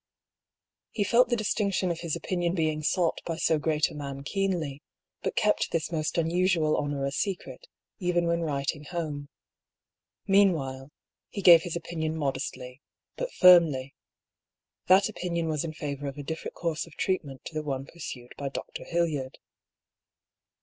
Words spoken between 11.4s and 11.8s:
gave his